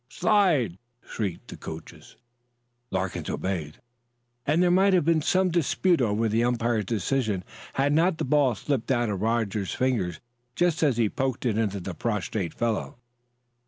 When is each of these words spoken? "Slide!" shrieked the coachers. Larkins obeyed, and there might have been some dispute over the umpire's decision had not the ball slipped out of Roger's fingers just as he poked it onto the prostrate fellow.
"Slide!" 0.09 0.79
shrieked 1.03 1.49
the 1.49 1.57
coachers. 1.57 2.15
Larkins 2.89 3.29
obeyed, 3.29 3.79
and 4.47 4.63
there 4.63 4.71
might 4.71 4.93
have 4.95 5.05
been 5.05 5.21
some 5.21 5.49
dispute 5.51 6.01
over 6.01 6.27
the 6.27 6.43
umpire's 6.43 6.85
decision 6.85 7.43
had 7.73 7.93
not 7.93 8.17
the 8.17 8.25
ball 8.25 8.55
slipped 8.55 8.89
out 8.89 9.09
of 9.11 9.21
Roger's 9.21 9.75
fingers 9.75 10.19
just 10.55 10.81
as 10.81 10.97
he 10.97 11.07
poked 11.07 11.45
it 11.45 11.59
onto 11.59 11.79
the 11.79 11.93
prostrate 11.93 12.51
fellow. 12.55 12.97